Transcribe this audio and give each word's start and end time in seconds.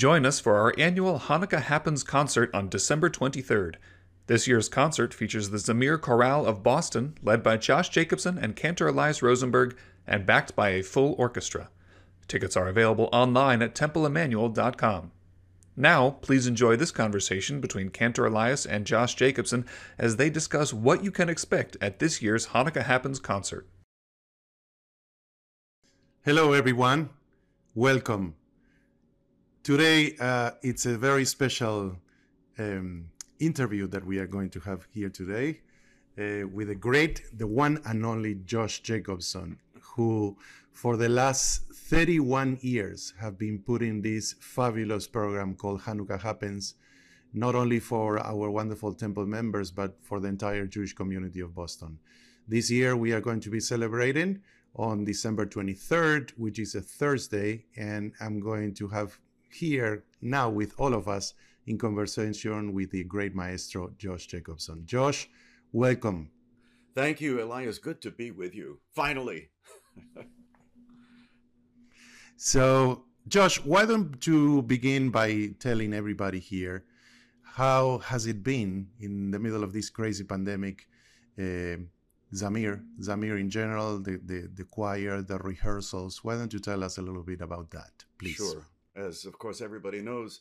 Join 0.00 0.24
us 0.24 0.40
for 0.40 0.56
our 0.56 0.72
annual 0.78 1.18
Hanukkah 1.18 1.60
Happens 1.60 2.02
concert 2.02 2.48
on 2.54 2.70
December 2.70 3.10
23rd. 3.10 3.74
This 4.28 4.48
year's 4.48 4.66
concert 4.66 5.12
features 5.12 5.50
the 5.50 5.58
Zamir 5.58 6.00
Chorale 6.00 6.46
of 6.46 6.62
Boston, 6.62 7.18
led 7.22 7.42
by 7.42 7.58
Josh 7.58 7.90
Jacobson 7.90 8.38
and 8.38 8.56
Cantor 8.56 8.88
Elias 8.88 9.20
Rosenberg, 9.20 9.76
and 10.06 10.24
backed 10.24 10.56
by 10.56 10.70
a 10.70 10.82
full 10.82 11.14
orchestra. 11.18 11.68
Tickets 12.28 12.56
are 12.56 12.66
available 12.66 13.10
online 13.12 13.60
at 13.60 13.74
templeemanuel.com. 13.74 15.12
Now, 15.76 16.12
please 16.22 16.46
enjoy 16.46 16.76
this 16.76 16.92
conversation 16.92 17.60
between 17.60 17.90
Cantor 17.90 18.24
Elias 18.24 18.64
and 18.64 18.86
Josh 18.86 19.14
Jacobson 19.14 19.66
as 19.98 20.16
they 20.16 20.30
discuss 20.30 20.72
what 20.72 21.04
you 21.04 21.10
can 21.10 21.28
expect 21.28 21.76
at 21.82 21.98
this 21.98 22.22
year's 22.22 22.46
Hanukkah 22.46 22.84
Happens 22.84 23.20
concert. 23.20 23.68
Hello, 26.24 26.54
everyone. 26.54 27.10
Welcome. 27.74 28.36
Today, 29.62 30.16
uh, 30.18 30.52
it's 30.62 30.86
a 30.86 30.96
very 30.96 31.26
special 31.26 31.94
um, 32.58 33.10
interview 33.40 33.86
that 33.88 34.02
we 34.02 34.18
are 34.18 34.26
going 34.26 34.48
to 34.50 34.60
have 34.60 34.88
here 34.90 35.10
today 35.10 35.60
uh, 36.18 36.48
with 36.48 36.68
the 36.68 36.74
great, 36.74 37.20
the 37.36 37.46
one 37.46 37.78
and 37.84 38.06
only 38.06 38.36
Josh 38.36 38.80
Jacobson, 38.80 39.58
who 39.82 40.38
for 40.72 40.96
the 40.96 41.10
last 41.10 41.64
31 41.74 42.56
years 42.62 43.12
have 43.20 43.36
been 43.36 43.58
putting 43.58 44.00
this 44.00 44.34
fabulous 44.40 45.06
program 45.06 45.54
called 45.54 45.82
Hanukkah 45.82 46.22
Happens, 46.22 46.76
not 47.34 47.54
only 47.54 47.80
for 47.80 48.18
our 48.18 48.50
wonderful 48.50 48.94
temple 48.94 49.26
members, 49.26 49.70
but 49.70 49.94
for 50.00 50.20
the 50.20 50.28
entire 50.28 50.66
Jewish 50.66 50.94
community 50.94 51.40
of 51.40 51.54
Boston. 51.54 51.98
This 52.48 52.70
year, 52.70 52.96
we 52.96 53.12
are 53.12 53.20
going 53.20 53.40
to 53.40 53.50
be 53.50 53.60
celebrating 53.60 54.40
on 54.74 55.04
December 55.04 55.44
23rd, 55.44 56.30
which 56.38 56.58
is 56.58 56.74
a 56.74 56.80
Thursday, 56.80 57.66
and 57.76 58.14
I'm 58.20 58.40
going 58.40 58.72
to 58.76 58.88
have 58.88 59.20
here 59.50 60.04
now 60.20 60.48
with 60.48 60.74
all 60.78 60.94
of 60.94 61.08
us 61.08 61.34
in 61.66 61.78
conversation 61.78 62.72
with 62.72 62.90
the 62.90 63.04
great 63.04 63.34
maestro 63.34 63.90
Josh 63.98 64.26
Jacobson. 64.26 64.82
Josh, 64.86 65.28
welcome. 65.72 66.30
Thank 66.94 67.20
you, 67.20 67.42
Elias. 67.42 67.78
Good 67.78 68.00
to 68.02 68.10
be 68.10 68.30
with 68.30 68.54
you. 68.54 68.80
Finally. 68.94 69.50
so, 72.36 73.04
Josh, 73.28 73.64
why 73.64 73.86
don't 73.86 74.26
you 74.26 74.62
begin 74.62 75.10
by 75.10 75.50
telling 75.60 75.94
everybody 75.94 76.40
here 76.40 76.84
how 77.42 77.98
has 77.98 78.26
it 78.26 78.42
been 78.42 78.88
in 79.00 79.30
the 79.30 79.38
middle 79.38 79.62
of 79.62 79.72
this 79.72 79.90
crazy 79.90 80.24
pandemic? 80.24 80.88
Uh, 81.38 81.76
Zamir, 82.32 82.84
Zamir 83.00 83.40
in 83.40 83.50
general, 83.50 83.98
the, 83.98 84.20
the, 84.24 84.48
the 84.54 84.64
choir, 84.64 85.20
the 85.20 85.38
rehearsals. 85.38 86.22
Why 86.22 86.36
don't 86.36 86.52
you 86.52 86.60
tell 86.60 86.84
us 86.84 86.98
a 86.98 87.02
little 87.02 87.24
bit 87.24 87.40
about 87.40 87.70
that, 87.72 87.90
please? 88.18 88.36
Sure. 88.36 88.64
As 88.96 89.24
of 89.24 89.38
course 89.38 89.60
everybody 89.60 90.00
knows, 90.00 90.40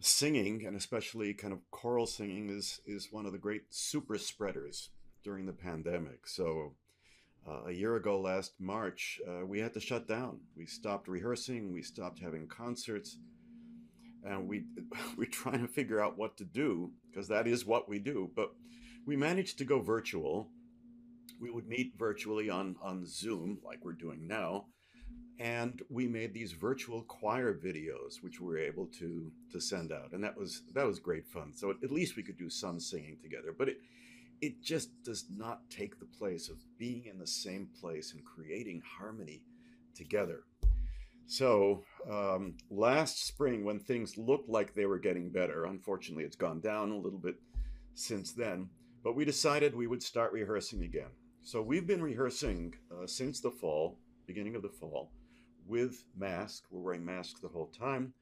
singing 0.00 0.66
and 0.66 0.76
especially 0.76 1.32
kind 1.32 1.52
of 1.52 1.60
choral 1.70 2.06
singing 2.06 2.50
is 2.50 2.80
is 2.86 3.08
one 3.10 3.26
of 3.26 3.32
the 3.32 3.38
great 3.38 3.62
super 3.70 4.18
spreaders 4.18 4.90
during 5.22 5.46
the 5.46 5.52
pandemic. 5.52 6.26
So 6.26 6.74
uh, 7.48 7.64
a 7.66 7.72
year 7.72 7.94
ago, 7.96 8.20
last 8.20 8.52
March, 8.58 9.20
uh, 9.26 9.46
we 9.46 9.60
had 9.60 9.72
to 9.74 9.80
shut 9.80 10.08
down. 10.08 10.40
We 10.56 10.66
stopped 10.66 11.06
rehearsing. 11.06 11.72
We 11.72 11.82
stopped 11.82 12.18
having 12.18 12.48
concerts, 12.48 13.18
and 14.24 14.48
we 14.48 14.64
we're 15.16 15.26
trying 15.26 15.60
to 15.60 15.68
figure 15.68 16.00
out 16.00 16.18
what 16.18 16.36
to 16.38 16.44
do 16.44 16.92
because 17.08 17.28
that 17.28 17.46
is 17.46 17.64
what 17.64 17.88
we 17.88 17.98
do. 17.98 18.30
But 18.34 18.52
we 19.06 19.16
managed 19.16 19.58
to 19.58 19.64
go 19.64 19.80
virtual. 19.80 20.50
We 21.40 21.50
would 21.50 21.68
meet 21.68 21.94
virtually 21.96 22.50
on 22.50 22.76
on 22.82 23.06
Zoom, 23.06 23.58
like 23.64 23.84
we're 23.84 23.92
doing 23.92 24.26
now, 24.26 24.66
and 25.38 25.82
we 25.90 26.06
made 26.06 26.32
these 26.32 26.52
virtual 26.52 27.02
choir 27.02 27.52
videos 27.52 28.22
which 28.22 28.40
we 28.40 28.46
were 28.46 28.58
able 28.58 28.86
to 28.86 29.30
to 29.52 29.60
send 29.60 29.92
out 29.92 30.12
and 30.12 30.24
that 30.24 30.36
was 30.36 30.62
that 30.74 30.86
was 30.86 30.98
great 30.98 31.26
fun. 31.26 31.52
So 31.54 31.70
at 31.70 31.90
least 31.90 32.16
we 32.16 32.22
could 32.22 32.38
do 32.38 32.48
some 32.48 32.80
singing 32.80 33.18
together 33.22 33.54
but 33.56 33.68
it 33.68 33.80
it 34.40 34.62
just 34.62 35.02
does 35.02 35.26
not 35.34 35.68
take 35.70 35.98
the 35.98 36.06
place 36.06 36.48
of 36.48 36.56
being 36.78 37.06
in 37.06 37.18
the 37.18 37.26
same 37.26 37.68
place 37.80 38.12
and 38.12 38.22
creating 38.24 38.82
harmony 38.98 39.42
together. 39.94 40.42
So 41.26 41.82
um, 42.10 42.54
last 42.70 43.26
spring 43.26 43.64
when 43.64 43.80
things 43.80 44.16
looked 44.16 44.48
like 44.48 44.74
they 44.74 44.86
were 44.86 44.98
getting 44.98 45.30
better 45.30 45.66
unfortunately 45.66 46.24
it's 46.24 46.36
gone 46.36 46.60
down 46.60 46.90
a 46.90 46.96
little 46.96 47.18
bit 47.18 47.36
since 47.94 48.32
then 48.32 48.70
but 49.04 49.14
we 49.14 49.24
decided 49.24 49.74
we 49.74 49.86
would 49.86 50.02
start 50.02 50.32
rehearsing 50.32 50.82
again. 50.82 51.10
So 51.42 51.62
we've 51.62 51.86
been 51.86 52.02
rehearsing 52.02 52.74
uh, 52.90 53.06
since 53.06 53.40
the 53.40 53.50
fall 53.50 53.98
beginning 54.26 54.56
of 54.56 54.62
the 54.62 54.68
fall 54.68 55.12
with 55.66 56.04
masks. 56.16 56.66
We're 56.70 56.80
wearing 56.80 57.04
masks 57.04 57.40
the 57.40 57.48
whole 57.48 57.72
time. 57.78 58.12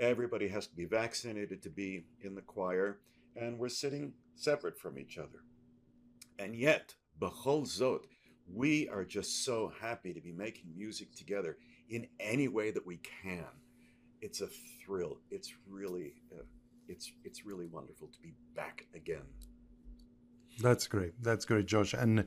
Everybody 0.00 0.48
has 0.48 0.66
to 0.66 0.74
be 0.74 0.86
vaccinated 0.86 1.62
to 1.62 1.70
be 1.70 2.04
in 2.22 2.34
the 2.34 2.42
choir, 2.42 2.98
and 3.36 3.58
we're 3.58 3.68
sitting 3.68 4.12
separate 4.34 4.78
from 4.78 4.98
each 4.98 5.18
other. 5.18 5.44
And 6.38 6.56
yet, 6.56 6.94
Bechol 7.20 7.64
Zot, 7.66 8.04
we 8.52 8.88
are 8.88 9.04
just 9.04 9.44
so 9.44 9.72
happy 9.80 10.12
to 10.12 10.20
be 10.20 10.32
making 10.32 10.76
music 10.76 11.14
together 11.14 11.56
in 11.88 12.06
any 12.18 12.48
way 12.48 12.70
that 12.70 12.86
we 12.86 12.98
can. 13.22 13.46
It's 14.20 14.40
a 14.40 14.48
thrill. 14.84 15.18
It's 15.30 15.52
really, 15.68 16.14
uh, 16.32 16.42
it's 16.88 17.12
it's 17.24 17.44
really 17.44 17.66
wonderful 17.66 18.08
to 18.08 18.20
be 18.20 18.34
back 18.54 18.86
again. 18.94 19.26
That's 20.60 20.86
great. 20.86 21.14
That's 21.22 21.44
great, 21.44 21.66
Josh. 21.66 21.94
And 21.94 22.26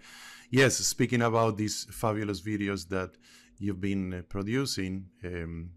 yes, 0.51 0.75
speaking 0.77 1.21
about 1.21 1.57
these 1.57 1.87
fabulous 1.91 2.41
videos 2.41 2.89
that 2.89 3.17
you've 3.59 3.81
been 3.81 4.13
uh, 4.13 4.21
producing. 4.29 5.07
Um, 5.23 5.71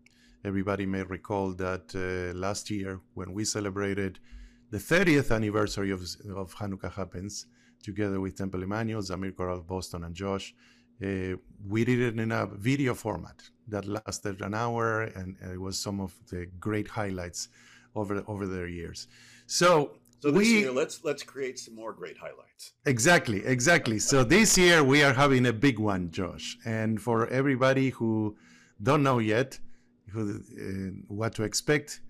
everybody 0.44 0.86
may 0.86 1.02
recall 1.02 1.52
that 1.54 1.94
uh, 1.94 2.36
last 2.38 2.70
year, 2.70 3.00
when 3.14 3.32
we 3.32 3.44
celebrated 3.44 4.18
the 4.70 4.78
30th 4.78 5.34
anniversary 5.34 5.90
of, 5.90 6.02
of 6.34 6.54
Hanukkah 6.54 6.92
Happens, 6.92 7.46
together 7.82 8.20
with 8.20 8.36
Temple 8.36 8.62
Emanuel, 8.62 9.02
Zamir 9.02 9.34
Chorale 9.34 9.66
Boston, 9.66 10.04
and 10.04 10.14
Josh, 10.14 10.54
uh, 11.02 11.36
we 11.66 11.84
did 11.84 12.00
it 12.00 12.18
in 12.18 12.30
a 12.30 12.46
video 12.46 12.94
format 12.94 13.42
that 13.68 13.86
lasted 13.86 14.42
an 14.42 14.54
hour, 14.54 15.02
and 15.02 15.36
it 15.52 15.60
was 15.60 15.78
some 15.78 16.00
of 16.00 16.14
the 16.30 16.46
great 16.58 16.88
highlights 16.88 17.48
over 17.94 18.22
over 18.26 18.46
their 18.46 18.68
years. 18.68 19.08
So 19.46 19.96
so 20.20 20.30
this 20.30 20.48
we, 20.48 20.60
year, 20.60 20.72
let's 20.72 21.02
let's 21.02 21.22
create 21.22 21.58
some 21.58 21.74
more 21.74 21.92
great 21.92 22.18
highlights. 22.18 22.72
Exactly, 22.84 23.44
exactly. 23.44 23.98
So 23.98 24.22
this 24.22 24.58
year 24.58 24.84
we 24.84 25.02
are 25.02 25.14
having 25.14 25.46
a 25.46 25.52
big 25.52 25.78
one, 25.78 26.10
Josh. 26.10 26.58
And 26.64 27.00
for 27.00 27.26
everybody 27.28 27.90
who 27.90 28.36
don't 28.82 29.02
know 29.02 29.18
yet 29.18 29.58
who, 30.12 30.40
uh, 30.40 31.04
what 31.08 31.34
to 31.36 31.42
expect, 31.44 32.00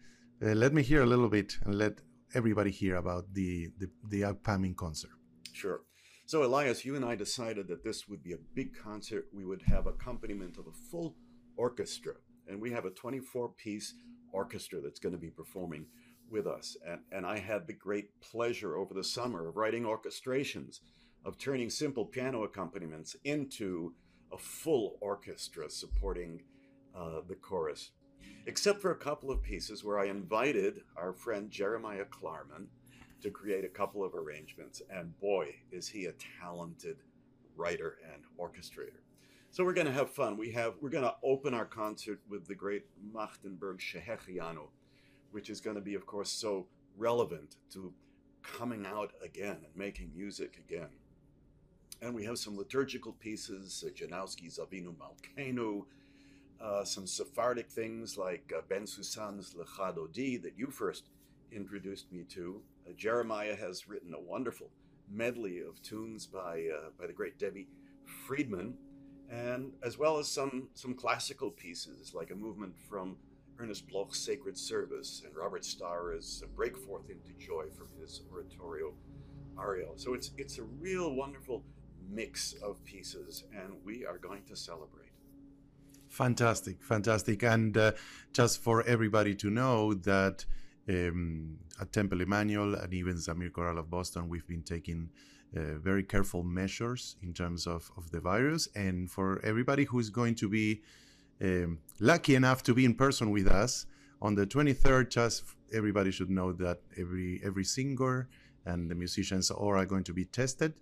uh, 0.43 0.55
let 0.55 0.73
me 0.73 0.83
hear 0.83 1.03
a 1.03 1.07
little 1.07 1.29
bit 1.29 1.59
and 1.65 1.77
let 1.77 2.01
everybody 2.35 2.71
hear 2.71 2.97
about 2.97 3.33
the, 3.33 3.69
the 3.79 3.89
the 4.09 4.25
upcoming 4.25 4.75
concert. 4.75 5.11
Sure. 5.53 5.83
So 6.27 6.45
Elias, 6.45 6.85
you 6.85 6.97
and 6.97 7.05
I 7.05 7.15
decided 7.17 7.69
that 7.69 7.85
this 7.85 8.09
would 8.09 8.23
be 8.23 8.33
a 8.33 8.39
big 8.55 8.77
concert. 8.77 9.27
We 9.33 9.45
would 9.45 9.63
have 9.63 9.87
accompaniment 9.87 10.59
of 10.59 10.67
a 10.67 10.77
full 10.91 11.17
orchestra, 11.57 12.15
and 12.49 12.61
we 12.61 12.71
have 12.71 12.85
a 12.85 12.91
24-piece 12.91 13.95
orchestra 14.33 14.81
that's 14.81 15.01
going 15.01 15.13
to 15.13 15.19
be 15.19 15.31
performing 15.31 15.87
with 16.31 16.47
us. 16.47 16.77
And, 16.87 17.01
and 17.13 17.27
I 17.27 17.39
had 17.39 17.67
the 17.67 17.73
great 17.73 18.21
pleasure 18.21 18.77
over 18.77 18.95
the 18.95 19.05
summer 19.05 19.49
of 19.49 19.57
writing 19.57 19.85
orchestrations, 19.85 20.81
of 21.25 21.39
turning 21.39 21.71
simple 21.71 22.05
piano 22.05 22.45
accompaniments 22.45 23.17
into 23.25 23.95
a 24.33 24.39
full 24.39 24.97
orchestra 25.01 25.69
supporting 25.69 26.43
uh, 26.97 27.21
the 27.29 27.35
chorus. 27.35 27.91
Except 28.47 28.81
for 28.81 28.93
a 28.93 28.97
couple 28.97 29.31
of 29.31 29.43
pieces 29.43 29.85
where 29.85 29.99
I 29.99 30.07
invited 30.07 30.83
our 30.97 31.13
friend 31.13 31.51
Jeremiah 31.51 32.05
Klarman 32.05 32.67
to 33.23 33.31
create 33.31 33.65
a 33.65 33.69
couple 33.69 34.03
of 34.03 34.15
arrangements. 34.15 34.81
And 34.91 35.19
boy, 35.21 35.55
is 35.71 35.89
he 35.89 36.07
a 36.07 36.15
talented 36.41 36.97
writer 37.57 37.99
and 38.13 38.23
orchestrator. 38.39 39.03
So 39.51 39.65
we're 39.65 39.75
going 39.75 39.87
to 39.87 39.93
have 39.93 40.11
fun. 40.11 40.37
We 40.37 40.53
have 40.53 40.75
we're 40.81 40.91
going 40.91 41.05
to 41.05 41.17
open 41.23 41.55
our 41.55 41.65
concert 41.65 42.21
with 42.29 42.47
the 42.47 42.55
great 42.55 42.85
Machtenberg 43.15 43.81
Shehechianu, 43.81 44.69
which 45.33 45.51
is 45.51 45.61
going 45.61 45.77
to 45.77 45.83
be, 45.83 45.95
of 45.95 46.07
course, 46.07 46.31
so 46.31 46.67
relevant 46.97 47.57
to 47.73 47.93
coming 48.43 48.87
out 48.87 49.13
again 49.25 49.59
and 49.65 49.77
making 49.77 50.11
music 50.15 50.61
again. 50.69 50.89
And 52.03 52.15
we 52.15 52.25
have 52.25 52.39
some 52.39 52.57
liturgical 52.57 53.13
pieces, 53.13 53.85
uh, 53.87 53.91
Janowski's 53.91 54.59
Avinu 54.59 54.95
Malkeinu, 54.97 55.85
uh, 56.61 56.85
some 56.85 57.07
Sephardic 57.07 57.71
things 57.71 58.17
like 58.17 58.53
uh, 58.57 58.63
Ben 58.69 58.87
Susan's 58.87 59.55
Lecha 59.55 59.95
Dodi 59.95 60.43
that 60.43 60.55
you 60.57 60.69
first 60.69 61.11
introduced 61.53 62.11
me 62.13 62.25
to. 62.31 62.63
Uh, 62.87 62.93
Jeremiah 62.97 63.57
has 63.57 63.89
written 63.89 64.15
a 64.15 64.21
wonderful 64.21 64.71
medley 65.11 65.61
of 65.61 65.83
tunes 65.83 66.27
by 66.27 66.69
uh, 66.75 66.91
by 66.99 67.07
the 67.07 67.13
great 67.13 67.39
Debbie 67.39 67.69
Friedman, 68.27 68.75
and 69.31 69.73
as 69.83 69.99
well 69.99 70.19
as 70.19 70.29
some 70.29 70.69
some 70.75 70.95
classical 70.95 71.51
pieces 71.51 72.15
like 72.15 72.31
a 72.31 72.35
movement 72.35 72.75
from 72.89 73.17
Ernest 73.61 73.89
Bloch's 73.89 74.19
Sacred 74.19 74.57
Service, 74.57 75.23
and 75.25 75.37
Robert 75.37 75.65
Starer's 75.65 76.43
Break 76.57 76.77
Forth 76.77 77.11
into 77.11 77.33
Joy 77.39 77.65
from 77.77 77.89
his 78.01 78.23
oratorio 78.33 78.95
Ariel. 79.61 79.93
So 79.97 80.15
it's 80.15 80.31
it's 80.39 80.59
a 80.59 80.63
real 80.63 81.15
wonderful 81.15 81.63
mix 82.11 82.55
of 82.63 82.83
pieces, 82.85 83.45
and 83.55 83.75
we 83.85 84.07
are 84.07 84.19
going 84.19 84.45
to 84.45 84.57
celebrate. 84.57 85.13
Fantastic, 86.09 86.83
fantastic. 86.83 87.43
And 87.43 87.77
uh, 87.77 87.93
just 88.33 88.63
for 88.63 88.83
everybody 88.83 89.35
to 89.37 89.51
know 89.51 89.95
that 89.95 90.45
um, 90.89 91.59
at 91.81 91.93
Temple 91.93 92.21
Emanuel 92.21 92.75
and 92.75 92.93
even 92.93 93.15
Zamir 93.17 93.53
Chorale 93.53 93.79
of 93.79 93.91
Boston, 93.91 94.29
we've 94.29 94.47
been 94.47 94.63
taking 94.63 95.11
uh, 95.57 95.79
very 95.79 96.03
careful 96.03 96.43
measures 96.43 97.17
in 97.23 97.33
terms 97.33 97.67
of, 97.67 97.91
of 97.97 98.11
the 98.11 98.21
virus. 98.21 98.69
And 98.75 99.11
for 99.11 99.41
everybody 99.45 99.85
who's 99.85 100.11
going 100.11 100.35
to 100.37 100.49
be 100.49 100.83
um, 101.43 101.79
lucky 101.99 102.35
enough 102.35 102.63
to 102.65 102.75
be 102.75 102.85
in 102.85 102.95
person 102.95 103.31
with 103.31 103.49
us 103.49 103.87
on 104.23 104.35
the 104.35 104.47
23rd, 104.47 105.11
just 105.11 105.45
everybody 105.73 106.11
should 106.11 106.31
know 106.31 106.53
that 106.53 106.81
every 106.99 107.41
every 107.45 107.65
singer 107.65 108.29
and 108.67 108.91
the 108.91 108.95
musicians 108.95 109.51
all 109.51 109.75
are 109.75 109.87
going 109.87 110.05
to 110.05 110.13
be 110.13 110.25
tested, 110.25 110.75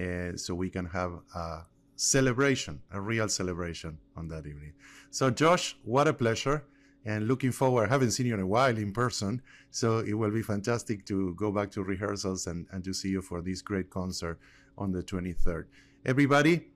uh, 0.00 0.36
so 0.36 0.54
we 0.54 0.70
can 0.70 0.86
have 0.86 1.12
a 1.34 1.60
celebration, 1.96 2.80
a 2.92 3.00
real 3.00 3.28
celebration 3.28 3.98
on 4.16 4.28
that 4.28 4.46
evening. 4.46 4.72
So, 5.10 5.30
Josh, 5.30 5.76
what 5.84 6.08
a 6.08 6.12
pleasure 6.12 6.64
and 7.04 7.26
looking 7.26 7.52
forward. 7.52 7.88
I 7.88 7.92
haven't 7.92 8.12
seen 8.12 8.26
you 8.26 8.34
in 8.34 8.40
a 8.40 8.46
while 8.46 8.76
in 8.76 8.92
person, 8.92 9.42
so 9.70 9.98
it 9.98 10.14
will 10.14 10.30
be 10.30 10.42
fantastic 10.42 11.04
to 11.06 11.34
go 11.34 11.50
back 11.50 11.70
to 11.72 11.82
rehearsals 11.82 12.46
and, 12.46 12.66
and 12.70 12.84
to 12.84 12.92
see 12.92 13.08
you 13.08 13.22
for 13.22 13.40
this 13.40 13.62
great 13.62 13.90
concert 13.90 14.38
on 14.76 14.92
the 14.92 15.02
23rd. 15.02 15.64
Everybody, 16.04 16.66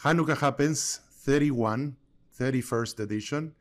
Hanukkah 0.00 0.38
happens 0.38 1.00
31, 1.24 1.96
31st 2.42 2.98
edition, 2.98 3.54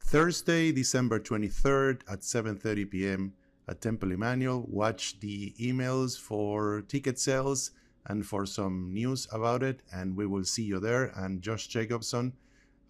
Thursday, 0.00 0.72
December 0.72 1.20
23rd 1.20 2.00
at 2.08 2.20
7:30 2.20 2.90
p.m. 2.90 3.34
at 3.68 3.82
Temple 3.82 4.12
Emanuel. 4.12 4.64
Watch 4.66 5.20
the 5.20 5.52
emails 5.60 6.18
for 6.18 6.80
ticket 6.88 7.18
sales 7.18 7.72
and 8.06 8.24
for 8.24 8.46
some 8.46 8.94
news 8.94 9.28
about 9.30 9.62
it, 9.62 9.82
and 9.92 10.16
we 10.16 10.24
will 10.24 10.44
see 10.44 10.62
you 10.62 10.80
there. 10.80 11.12
And 11.16 11.42
Josh 11.42 11.66
Jacobson, 11.66 12.32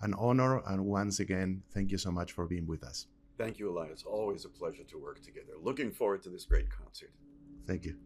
an 0.03 0.15
honor. 0.15 0.63
And 0.71 0.87
once 0.87 1.19
again, 1.19 1.63
thank 1.75 1.91
you 1.91 1.99
so 1.99 2.13
much 2.13 2.31
for 2.31 2.47
being 2.47 2.69
with 2.69 2.85
us. 2.85 3.09
Thank 3.37 3.59
you, 3.59 3.69
Elias. 3.73 4.05
Always 4.05 4.45
a 4.45 4.49
pleasure 4.61 4.85
to 4.85 4.99
work 4.99 5.21
together. 5.21 5.55
Looking 5.61 5.91
forward 5.91 6.23
to 6.23 6.31
this 6.31 6.45
great 6.45 6.71
concert. 6.71 7.11
Thank 7.67 7.87
you. 7.87 7.97